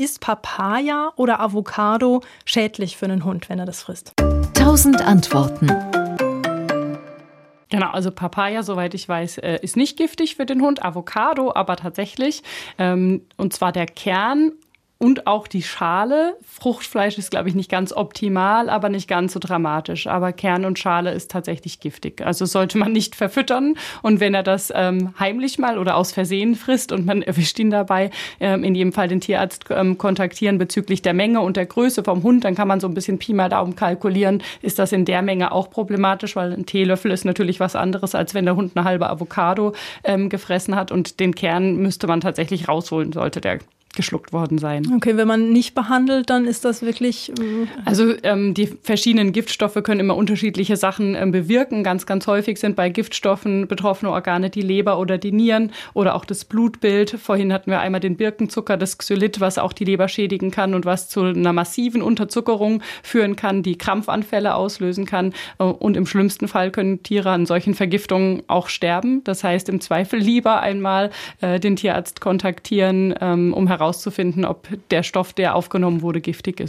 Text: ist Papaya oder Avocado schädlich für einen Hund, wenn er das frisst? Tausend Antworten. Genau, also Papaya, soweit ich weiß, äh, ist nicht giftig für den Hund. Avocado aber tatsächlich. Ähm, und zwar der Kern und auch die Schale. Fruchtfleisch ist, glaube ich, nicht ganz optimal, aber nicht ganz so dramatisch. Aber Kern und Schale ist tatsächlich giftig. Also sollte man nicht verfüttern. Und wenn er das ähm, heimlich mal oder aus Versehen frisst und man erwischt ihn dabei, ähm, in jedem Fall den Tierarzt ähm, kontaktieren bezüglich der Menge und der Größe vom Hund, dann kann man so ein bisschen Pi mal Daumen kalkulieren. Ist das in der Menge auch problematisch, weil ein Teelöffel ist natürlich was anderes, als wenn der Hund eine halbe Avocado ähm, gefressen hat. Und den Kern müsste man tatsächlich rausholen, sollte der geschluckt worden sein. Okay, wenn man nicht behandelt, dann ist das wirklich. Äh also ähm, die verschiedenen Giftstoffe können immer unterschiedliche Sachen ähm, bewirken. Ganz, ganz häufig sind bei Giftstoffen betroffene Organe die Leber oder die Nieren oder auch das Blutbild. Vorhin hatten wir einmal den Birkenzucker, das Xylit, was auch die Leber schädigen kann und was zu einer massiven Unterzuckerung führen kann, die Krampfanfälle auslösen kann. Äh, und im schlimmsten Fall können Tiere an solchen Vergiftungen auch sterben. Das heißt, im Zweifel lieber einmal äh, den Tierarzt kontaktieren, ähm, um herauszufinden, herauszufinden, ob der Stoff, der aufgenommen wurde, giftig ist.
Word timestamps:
ist 0.00 0.20
Papaya 0.20 1.12
oder 1.16 1.40
Avocado 1.40 2.22
schädlich 2.46 2.96
für 2.96 3.04
einen 3.04 3.22
Hund, 3.22 3.50
wenn 3.50 3.58
er 3.58 3.66
das 3.66 3.82
frisst? 3.82 4.14
Tausend 4.54 5.02
Antworten. 5.02 5.66
Genau, 7.68 7.90
also 7.90 8.10
Papaya, 8.10 8.62
soweit 8.62 8.94
ich 8.94 9.06
weiß, 9.06 9.38
äh, 9.38 9.58
ist 9.60 9.76
nicht 9.76 9.98
giftig 9.98 10.36
für 10.36 10.46
den 10.46 10.62
Hund. 10.62 10.82
Avocado 10.82 11.52
aber 11.54 11.76
tatsächlich. 11.76 12.42
Ähm, 12.78 13.26
und 13.36 13.52
zwar 13.52 13.72
der 13.72 13.84
Kern 13.84 14.52
und 15.02 15.26
auch 15.26 15.48
die 15.48 15.62
Schale. 15.62 16.36
Fruchtfleisch 16.42 17.16
ist, 17.16 17.30
glaube 17.30 17.48
ich, 17.48 17.54
nicht 17.54 17.70
ganz 17.70 17.90
optimal, 17.90 18.68
aber 18.68 18.90
nicht 18.90 19.08
ganz 19.08 19.32
so 19.32 19.40
dramatisch. 19.40 20.06
Aber 20.06 20.30
Kern 20.32 20.66
und 20.66 20.78
Schale 20.78 21.12
ist 21.12 21.30
tatsächlich 21.30 21.80
giftig. 21.80 22.20
Also 22.24 22.44
sollte 22.44 22.76
man 22.76 22.92
nicht 22.92 23.16
verfüttern. 23.16 23.76
Und 24.02 24.20
wenn 24.20 24.34
er 24.34 24.42
das 24.42 24.70
ähm, 24.76 25.14
heimlich 25.18 25.58
mal 25.58 25.78
oder 25.78 25.96
aus 25.96 26.12
Versehen 26.12 26.54
frisst 26.54 26.92
und 26.92 27.06
man 27.06 27.22
erwischt 27.22 27.58
ihn 27.58 27.70
dabei, 27.70 28.10
ähm, 28.40 28.62
in 28.62 28.74
jedem 28.74 28.92
Fall 28.92 29.08
den 29.08 29.22
Tierarzt 29.22 29.64
ähm, 29.70 29.96
kontaktieren 29.96 30.58
bezüglich 30.58 31.00
der 31.00 31.14
Menge 31.14 31.40
und 31.40 31.56
der 31.56 31.64
Größe 31.64 32.04
vom 32.04 32.22
Hund, 32.22 32.44
dann 32.44 32.54
kann 32.54 32.68
man 32.68 32.78
so 32.78 32.86
ein 32.86 32.92
bisschen 32.92 33.18
Pi 33.18 33.32
mal 33.32 33.48
Daumen 33.48 33.76
kalkulieren. 33.76 34.42
Ist 34.60 34.78
das 34.78 34.92
in 34.92 35.06
der 35.06 35.22
Menge 35.22 35.52
auch 35.52 35.70
problematisch, 35.70 36.36
weil 36.36 36.52
ein 36.52 36.66
Teelöffel 36.66 37.10
ist 37.10 37.24
natürlich 37.24 37.58
was 37.58 37.74
anderes, 37.74 38.14
als 38.14 38.34
wenn 38.34 38.44
der 38.44 38.54
Hund 38.54 38.76
eine 38.76 38.84
halbe 38.84 39.08
Avocado 39.08 39.72
ähm, 40.04 40.28
gefressen 40.28 40.76
hat. 40.76 40.92
Und 40.92 41.20
den 41.20 41.34
Kern 41.34 41.76
müsste 41.76 42.06
man 42.06 42.20
tatsächlich 42.20 42.68
rausholen, 42.68 43.14
sollte 43.14 43.40
der 43.40 43.60
geschluckt 44.00 44.32
worden 44.32 44.56
sein. 44.56 44.90
Okay, 44.96 45.18
wenn 45.18 45.28
man 45.28 45.50
nicht 45.50 45.74
behandelt, 45.74 46.30
dann 46.30 46.46
ist 46.46 46.64
das 46.64 46.80
wirklich. 46.80 47.30
Äh 47.38 47.66
also 47.84 48.14
ähm, 48.22 48.54
die 48.54 48.66
verschiedenen 48.66 49.32
Giftstoffe 49.32 49.78
können 49.82 50.00
immer 50.00 50.16
unterschiedliche 50.16 50.76
Sachen 50.76 51.14
ähm, 51.14 51.32
bewirken. 51.32 51.84
Ganz, 51.84 52.06
ganz 52.06 52.26
häufig 52.26 52.58
sind 52.58 52.76
bei 52.76 52.88
Giftstoffen 52.88 53.68
betroffene 53.68 54.10
Organe 54.10 54.48
die 54.48 54.62
Leber 54.62 54.98
oder 54.98 55.18
die 55.18 55.32
Nieren 55.32 55.72
oder 55.92 56.14
auch 56.14 56.24
das 56.24 56.46
Blutbild. 56.46 57.10
Vorhin 57.10 57.52
hatten 57.52 57.70
wir 57.70 57.80
einmal 57.80 58.00
den 58.00 58.16
Birkenzucker, 58.16 58.78
das 58.78 58.96
Xylit, 58.96 59.38
was 59.38 59.58
auch 59.58 59.74
die 59.74 59.84
Leber 59.84 60.08
schädigen 60.08 60.50
kann 60.50 60.72
und 60.72 60.86
was 60.86 61.10
zu 61.10 61.20
einer 61.20 61.52
massiven 61.52 62.00
Unterzuckerung 62.00 62.82
führen 63.02 63.36
kann, 63.36 63.62
die 63.62 63.76
Krampfanfälle 63.76 64.54
auslösen 64.54 65.04
kann. 65.04 65.34
Äh, 65.58 65.64
und 65.64 65.98
im 65.98 66.06
schlimmsten 66.06 66.48
Fall 66.48 66.70
können 66.70 67.02
Tiere 67.02 67.32
an 67.32 67.44
solchen 67.44 67.74
Vergiftungen 67.74 68.44
auch 68.46 68.68
sterben. 68.68 69.22
Das 69.24 69.44
heißt, 69.44 69.68
im 69.68 69.82
Zweifel 69.82 70.20
lieber 70.20 70.60
einmal 70.60 71.10
äh, 71.42 71.60
den 71.60 71.76
Tierarzt 71.76 72.22
kontaktieren, 72.22 73.14
ähm, 73.20 73.52
um 73.52 73.66
herauszufinden, 73.66 73.89
herauszufinden, 73.90 74.44
ob 74.44 74.68
der 74.90 75.02
Stoff, 75.02 75.32
der 75.32 75.54
aufgenommen 75.54 76.02
wurde, 76.02 76.20
giftig 76.20 76.60
ist. 76.60 76.68